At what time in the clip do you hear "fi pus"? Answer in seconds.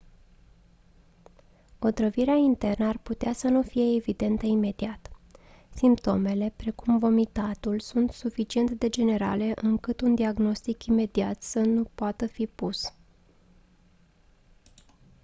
12.27-12.93